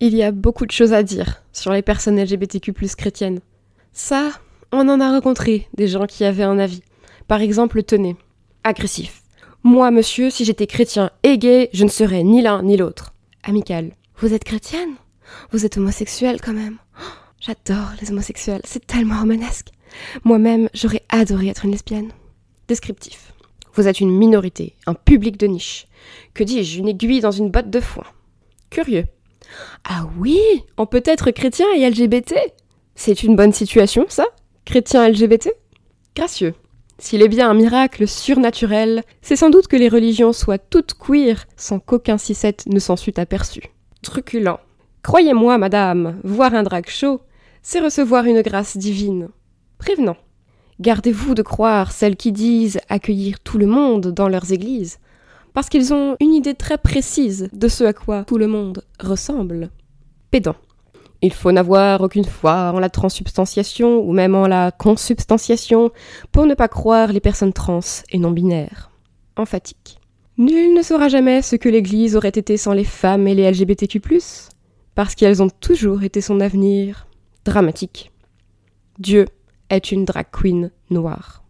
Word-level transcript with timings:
Il 0.00 0.14
y 0.14 0.22
a 0.22 0.30
beaucoup 0.30 0.64
de 0.64 0.70
choses 0.70 0.92
à 0.92 1.02
dire 1.02 1.42
sur 1.52 1.72
les 1.72 1.82
personnes 1.82 2.22
LGBTQ 2.22 2.72
chrétiennes. 2.96 3.40
Ça, 3.92 4.30
on 4.70 4.88
en 4.88 5.00
a 5.00 5.10
rencontré 5.10 5.66
des 5.74 5.88
gens 5.88 6.06
qui 6.06 6.24
avaient 6.24 6.44
un 6.44 6.60
avis. 6.60 6.82
Par 7.26 7.40
exemple, 7.40 7.82
tenez, 7.82 8.16
agressif. 8.62 9.22
Moi, 9.64 9.90
monsieur, 9.90 10.30
si 10.30 10.44
j'étais 10.44 10.68
chrétien 10.68 11.10
et 11.24 11.36
gay, 11.36 11.68
je 11.72 11.82
ne 11.82 11.90
serais 11.90 12.22
ni 12.22 12.42
l'un 12.42 12.62
ni 12.62 12.76
l'autre. 12.76 13.12
Amical. 13.42 13.90
Vous 14.18 14.32
êtes 14.32 14.44
chrétienne? 14.44 14.94
Vous 15.50 15.66
êtes 15.66 15.78
homosexuel 15.78 16.40
quand 16.40 16.54
même? 16.54 16.78
Oh, 17.00 17.04
j'adore 17.40 17.90
les 18.00 18.12
homosexuels, 18.12 18.62
c'est 18.64 18.86
tellement 18.86 19.18
romanesque. 19.18 19.70
Moi-même, 20.22 20.68
j'aurais 20.74 21.02
adoré 21.08 21.48
être 21.48 21.64
une 21.64 21.72
lesbienne. 21.72 22.12
Descriptif. 22.68 23.32
Vous 23.74 23.88
êtes 23.88 23.98
une 23.98 24.16
minorité, 24.16 24.76
un 24.86 24.94
public 24.94 25.36
de 25.38 25.48
niche. 25.48 25.88
Que 26.34 26.44
dis-je, 26.44 26.78
une 26.78 26.88
aiguille 26.88 27.20
dans 27.20 27.32
une 27.32 27.50
botte 27.50 27.70
de 27.70 27.80
foin. 27.80 28.04
Curieux. 28.70 29.06
Ah 29.84 30.06
oui, 30.18 30.38
on 30.76 30.86
peut 30.86 31.02
être 31.04 31.30
chrétien 31.30 31.66
et 31.76 31.88
LGBT 31.88 32.34
C'est 32.94 33.22
une 33.22 33.36
bonne 33.36 33.52
situation, 33.52 34.06
ça 34.08 34.26
Chrétien 34.64 35.08
LGBT 35.08 35.50
Gracieux. 36.14 36.54
S'il 36.98 37.22
est 37.22 37.28
bien 37.28 37.48
un 37.48 37.54
miracle 37.54 38.08
surnaturel, 38.08 39.02
c'est 39.22 39.36
sans 39.36 39.50
doute 39.50 39.68
que 39.68 39.76
les 39.76 39.88
religions 39.88 40.32
soient 40.32 40.58
toutes 40.58 40.94
queer 40.94 41.46
sans 41.56 41.78
qu'aucun 41.78 42.18
cicette 42.18 42.66
ne 42.66 42.80
s'en 42.80 42.96
sût 42.96 43.14
aperçu. 43.18 43.62
Truculent. 44.02 44.58
Croyez-moi, 45.02 45.58
madame, 45.58 46.20
voir 46.24 46.54
un 46.54 46.64
drag 46.64 46.88
show, 46.88 47.20
c'est 47.62 47.80
recevoir 47.80 48.24
une 48.24 48.42
grâce 48.42 48.76
divine. 48.76 49.28
Prévenant. 49.78 50.16
Gardez-vous 50.80 51.34
de 51.34 51.42
croire 51.42 51.92
celles 51.92 52.16
qui 52.16 52.32
disent 52.32 52.80
accueillir 52.88 53.40
tout 53.40 53.58
le 53.58 53.66
monde 53.66 54.08
dans 54.08 54.28
leurs 54.28 54.52
églises 54.52 54.98
parce 55.58 55.70
qu'ils 55.70 55.92
ont 55.92 56.16
une 56.20 56.34
idée 56.34 56.54
très 56.54 56.78
précise 56.78 57.48
de 57.52 57.66
ce 57.66 57.82
à 57.82 57.92
quoi 57.92 58.22
tout 58.22 58.38
le 58.38 58.46
monde 58.46 58.84
ressemble. 59.00 59.70
Pédant. 60.30 60.54
Il 61.20 61.32
faut 61.32 61.50
n'avoir 61.50 62.00
aucune 62.00 62.26
foi 62.26 62.70
en 62.72 62.78
la 62.78 62.88
transsubstantiation 62.88 63.98
ou 63.98 64.12
même 64.12 64.36
en 64.36 64.46
la 64.46 64.70
consubstantiation 64.70 65.90
pour 66.30 66.46
ne 66.46 66.54
pas 66.54 66.68
croire 66.68 67.12
les 67.12 67.18
personnes 67.18 67.52
trans 67.52 67.80
et 68.12 68.18
non 68.18 68.30
binaires. 68.30 68.92
Emphatique. 69.34 69.98
Nul 70.36 70.74
ne 70.74 70.82
saura 70.82 71.08
jamais 71.08 71.42
ce 71.42 71.56
que 71.56 71.68
l'Église 71.68 72.14
aurait 72.14 72.28
été 72.28 72.56
sans 72.56 72.72
les 72.72 72.84
femmes 72.84 73.26
et 73.26 73.34
les 73.34 73.50
LGBTQ+, 73.50 74.00
parce 74.94 75.16
qu'elles 75.16 75.42
ont 75.42 75.50
toujours 75.50 76.04
été 76.04 76.20
son 76.20 76.38
avenir. 76.38 77.08
Dramatique. 77.44 78.12
Dieu 79.00 79.26
est 79.70 79.90
une 79.90 80.04
drag 80.04 80.26
queen 80.30 80.70
noire. 80.90 81.42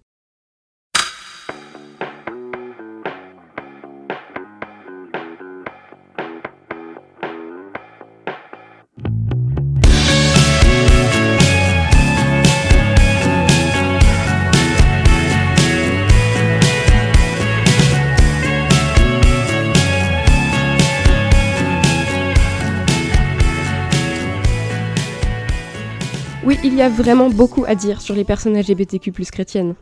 Oui, 26.48 26.56
il 26.64 26.74
y 26.74 26.80
a 26.80 26.88
vraiment 26.88 27.28
beaucoup 27.28 27.66
à 27.66 27.74
dire 27.74 28.00
sur 28.00 28.14
les 28.14 28.24
personnes 28.24 28.58
LGBTQ 28.58 29.12
chrétiennes. 29.30 29.74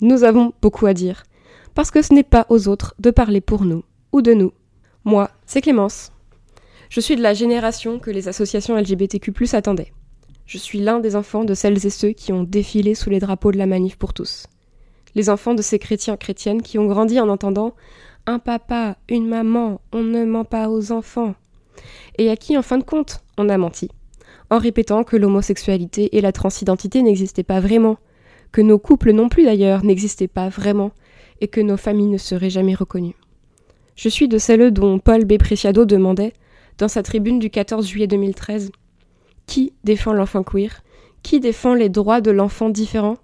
Nous 0.00 0.24
avons 0.24 0.54
beaucoup 0.62 0.86
à 0.86 0.94
dire. 0.94 1.24
Parce 1.74 1.90
que 1.90 2.00
ce 2.00 2.14
n'est 2.14 2.22
pas 2.22 2.46
aux 2.48 2.68
autres 2.68 2.94
de 2.98 3.10
parler 3.10 3.42
pour 3.42 3.66
nous 3.66 3.84
ou 4.12 4.22
de 4.22 4.32
nous. 4.32 4.52
Moi, 5.04 5.30
c'est 5.44 5.60
Clémence. 5.60 6.12
Je 6.88 7.00
suis 7.00 7.16
de 7.16 7.22
la 7.22 7.34
génération 7.34 7.98
que 7.98 8.10
les 8.10 8.28
associations 8.28 8.78
LGBTQ 8.78 9.30
attendaient. 9.52 9.92
Je 10.46 10.56
suis 10.56 10.78
l'un 10.78 11.00
des 11.00 11.16
enfants 11.16 11.44
de 11.44 11.52
celles 11.52 11.84
et 11.84 11.90
ceux 11.90 12.12
qui 12.12 12.32
ont 12.32 12.44
défilé 12.44 12.94
sous 12.94 13.10
les 13.10 13.20
drapeaux 13.20 13.52
de 13.52 13.58
la 13.58 13.66
manif 13.66 13.96
pour 13.96 14.14
tous. 14.14 14.46
Les 15.14 15.28
enfants 15.28 15.52
de 15.52 15.60
ces 15.60 15.78
chrétiens 15.78 16.16
chrétiennes 16.16 16.62
qui 16.62 16.78
ont 16.78 16.86
grandi 16.86 17.20
en 17.20 17.28
entendant 17.28 17.74
un 18.24 18.38
papa, 18.38 18.96
une 19.10 19.28
maman, 19.28 19.82
on 19.92 20.02
ne 20.02 20.24
ment 20.24 20.46
pas 20.46 20.70
aux 20.70 20.92
enfants. 20.92 21.34
Et 22.16 22.30
à 22.30 22.36
qui, 22.36 22.56
en 22.56 22.62
fin 22.62 22.78
de 22.78 22.84
compte, 22.84 23.20
on 23.36 23.50
a 23.50 23.58
menti 23.58 23.90
en 24.50 24.58
répétant 24.58 25.04
que 25.04 25.16
l'homosexualité 25.16 26.16
et 26.16 26.20
la 26.20 26.32
transidentité 26.32 27.02
n'existaient 27.02 27.42
pas 27.42 27.60
vraiment, 27.60 27.98
que 28.52 28.60
nos 28.60 28.78
couples 28.78 29.12
non 29.12 29.28
plus 29.28 29.44
d'ailleurs 29.44 29.84
n'existaient 29.84 30.28
pas 30.28 30.48
vraiment, 30.48 30.92
et 31.40 31.48
que 31.48 31.60
nos 31.60 31.76
familles 31.76 32.06
ne 32.06 32.18
seraient 32.18 32.50
jamais 32.50 32.74
reconnues. 32.74 33.16
Je 33.96 34.08
suis 34.08 34.28
de 34.28 34.38
celles 34.38 34.72
dont 34.72 34.98
Paul 34.98 35.24
B. 35.24 35.38
Preciado 35.38 35.84
demandait, 35.84 36.32
dans 36.78 36.88
sa 36.88 37.02
tribune 37.02 37.38
du 37.38 37.50
14 37.50 37.86
juillet 37.86 38.06
2013, 38.06 38.70
Qui 39.46 39.72
défend 39.84 40.12
l'enfant 40.12 40.42
queer? 40.42 40.82
Qui 41.22 41.40
défend 41.40 41.74
les 41.74 41.88
droits 41.88 42.20
de 42.20 42.30
l'enfant 42.30 42.68
différent? 42.68 43.16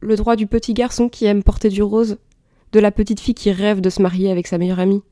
Le 0.00 0.16
droit 0.16 0.36
du 0.36 0.46
petit 0.46 0.74
garçon 0.74 1.08
qui 1.08 1.26
aime 1.26 1.42
porter 1.42 1.68
du 1.68 1.82
rose? 1.82 2.18
De 2.72 2.80
la 2.80 2.90
petite 2.90 3.20
fille 3.20 3.34
qui 3.34 3.52
rêve 3.52 3.80
de 3.80 3.90
se 3.90 4.02
marier 4.02 4.30
avec 4.30 4.46
sa 4.46 4.58
meilleure 4.58 4.80
amie? 4.80 5.02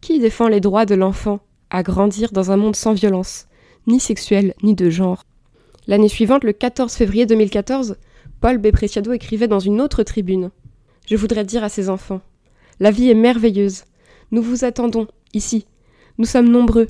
Qui 0.00 0.18
défend 0.18 0.48
les 0.48 0.60
droits 0.60 0.86
de 0.86 0.94
l'enfant 0.94 1.40
à 1.70 1.82
grandir 1.82 2.32
dans 2.32 2.50
un 2.50 2.56
monde 2.56 2.76
sans 2.76 2.92
violence? 2.92 3.46
Ni 3.86 4.00
sexuelle, 4.00 4.54
ni 4.62 4.74
de 4.74 4.90
genre. 4.90 5.24
L'année 5.86 6.08
suivante, 6.08 6.44
le 6.44 6.52
14 6.52 6.92
février 6.94 7.26
2014, 7.26 7.96
Paul 8.40 8.58
B. 8.58 8.70
Preciado 8.70 9.12
écrivait 9.12 9.48
dans 9.48 9.58
une 9.58 9.80
autre 9.80 10.02
tribune 10.02 10.50
Je 11.06 11.16
voudrais 11.16 11.44
dire 11.44 11.64
à 11.64 11.68
ses 11.68 11.88
enfants 11.88 12.20
La 12.80 12.90
vie 12.90 13.10
est 13.10 13.14
merveilleuse. 13.14 13.84
Nous 14.30 14.42
vous 14.42 14.64
attendons, 14.64 15.06
ici. 15.34 15.66
Nous 16.18 16.24
sommes 16.24 16.48
nombreux. 16.48 16.88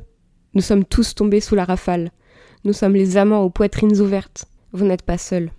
Nous 0.55 0.63
sommes 0.63 0.85
tous 0.85 1.15
tombés 1.15 1.41
sous 1.41 1.55
la 1.55 1.65
rafale. 1.65 2.11
Nous 2.65 2.73
sommes 2.73 2.95
les 2.95 3.17
amants 3.17 3.43
aux 3.43 3.51
poitrines 3.51 4.01
ouvertes. 4.01 4.47
Vous 4.73 4.85
n'êtes 4.85 5.03
pas 5.03 5.19
seuls. 5.19 5.51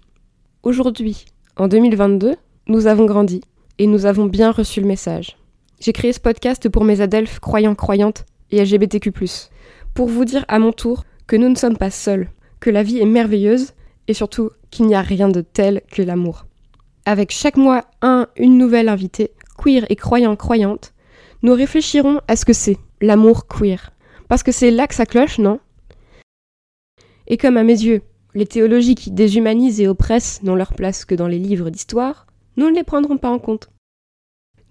Aujourd'hui, 0.63 1.25
en 1.57 1.67
2022, 1.67 2.35
nous 2.67 2.87
avons 2.87 3.05
grandi 3.05 3.41
et 3.77 3.87
nous 3.87 4.05
avons 4.05 4.25
bien 4.25 4.51
reçu 4.51 4.81
le 4.81 4.87
message. 4.87 5.37
J'ai 5.79 5.93
créé 5.93 6.13
ce 6.13 6.19
podcast 6.19 6.69
pour 6.69 6.83
mes 6.83 7.01
adelphes 7.01 7.39
croyants, 7.39 7.75
croyantes 7.75 8.25
et 8.51 8.63
LGBTQ, 8.63 9.11
pour 9.93 10.07
vous 10.07 10.25
dire 10.25 10.45
à 10.47 10.59
mon 10.59 10.71
tour 10.71 11.03
que 11.27 11.35
nous 11.35 11.49
ne 11.49 11.55
sommes 11.55 11.77
pas 11.77 11.89
seuls, 11.89 12.29
que 12.59 12.69
la 12.69 12.83
vie 12.83 12.99
est 12.99 13.05
merveilleuse 13.05 13.73
et 14.07 14.13
surtout 14.13 14.51
qu'il 14.71 14.85
n'y 14.87 14.95
a 14.95 15.01
rien 15.01 15.29
de 15.29 15.41
tel 15.41 15.81
que 15.91 16.01
l'amour. 16.01 16.45
Avec 17.05 17.31
chaque 17.31 17.57
mois 17.57 17.85
un, 18.01 18.27
une 18.35 18.57
nouvelle 18.57 18.89
invitée, 18.89 19.31
queer 19.57 19.85
et 19.89 19.95
croyant 19.95 20.35
croyante, 20.35 20.93
nous 21.43 21.53
réfléchirons 21.53 22.21
à 22.27 22.35
ce 22.35 22.45
que 22.45 22.53
c'est 22.53 22.77
l'amour 23.01 23.47
queer. 23.47 23.91
Parce 24.27 24.43
que 24.43 24.51
c'est 24.51 24.71
là 24.71 24.87
que 24.87 24.95
ça 24.95 25.05
cloche, 25.05 25.37
non? 25.37 25.59
Et 27.27 27.37
comme 27.37 27.57
à 27.57 27.63
mes 27.63 27.79
yeux, 27.79 28.01
les 28.33 28.45
théologies 28.45 28.95
qui 28.95 29.11
déshumanisent 29.11 29.79
et 29.79 29.87
oppressent 29.87 30.41
n'ont 30.43 30.55
leur 30.55 30.73
place 30.73 31.05
que 31.05 31.15
dans 31.15 31.27
les 31.27 31.39
livres 31.39 31.69
d'histoire, 31.69 32.27
nous 32.57 32.69
ne 32.69 32.75
les 32.75 32.83
prendrons 32.83 33.17
pas 33.17 33.29
en 33.29 33.39
compte. 33.39 33.69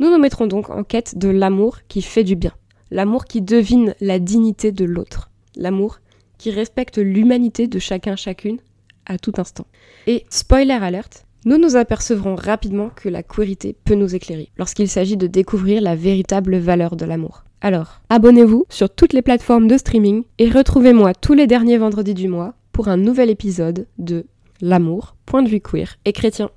Nous 0.00 0.10
nous 0.10 0.18
mettrons 0.18 0.46
donc 0.46 0.70
en 0.70 0.82
quête 0.82 1.16
de 1.16 1.28
l'amour 1.28 1.78
qui 1.86 2.02
fait 2.02 2.24
du 2.24 2.34
bien, 2.34 2.52
l'amour 2.90 3.24
qui 3.26 3.40
devine 3.40 3.94
la 4.00 4.18
dignité 4.18 4.72
de 4.72 4.84
l'autre, 4.84 5.30
l'amour 5.56 6.00
qui 6.44 6.50
respecte 6.50 6.98
l'humanité 6.98 7.68
de 7.68 7.78
chacun 7.78 8.16
chacune 8.16 8.58
à 9.06 9.16
tout 9.16 9.32
instant. 9.38 9.64
Et 10.06 10.26
spoiler 10.28 10.74
alerte, 10.74 11.24
nous 11.46 11.56
nous 11.56 11.74
apercevrons 11.74 12.34
rapidement 12.34 12.90
que 12.90 13.08
la 13.08 13.22
queerité 13.22 13.74
peut 13.86 13.94
nous 13.94 14.14
éclairer 14.14 14.50
lorsqu'il 14.58 14.90
s'agit 14.90 15.16
de 15.16 15.26
découvrir 15.26 15.80
la 15.80 15.96
véritable 15.96 16.58
valeur 16.58 16.96
de 16.96 17.06
l'amour. 17.06 17.44
Alors, 17.62 18.02
abonnez-vous 18.10 18.66
sur 18.68 18.90
toutes 18.90 19.14
les 19.14 19.22
plateformes 19.22 19.68
de 19.68 19.78
streaming 19.78 20.24
et 20.38 20.50
retrouvez-moi 20.50 21.14
tous 21.14 21.32
les 21.32 21.46
derniers 21.46 21.78
vendredis 21.78 22.12
du 22.12 22.28
mois 22.28 22.52
pour 22.72 22.88
un 22.88 22.98
nouvel 22.98 23.30
épisode 23.30 23.86
de 23.96 24.26
L'amour, 24.60 25.16
point 25.24 25.42
de 25.42 25.48
vue 25.48 25.62
queer 25.62 25.96
et 26.04 26.12
chrétien. 26.12 26.50